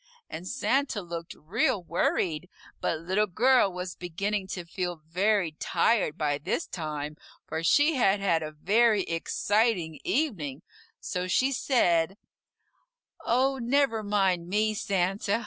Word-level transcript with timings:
and 0.31 0.47
Santa 0.47 0.99
looked 0.99 1.35
real 1.35 1.83
worried. 1.83 2.49
But 2.79 3.01
Little 3.01 3.27
Girl 3.27 3.71
was 3.71 3.93
beginning 3.95 4.47
to 4.47 4.65
feel 4.65 4.95
very 5.07 5.51
tired 5.59 6.17
by 6.17 6.39
this 6.39 6.65
time, 6.65 7.17
for 7.45 7.61
she 7.61 7.97
had 7.97 8.19
had 8.19 8.41
a 8.41 8.49
very 8.51 9.03
exciting 9.03 9.99
evening, 10.03 10.63
so 10.99 11.27
she 11.27 11.51
said, 11.51 12.17
"Oh, 13.23 13.59
never 13.59 14.01
mind 14.01 14.47
me, 14.47 14.73
Santa. 14.73 15.39